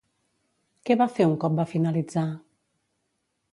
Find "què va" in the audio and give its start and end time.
0.89-1.07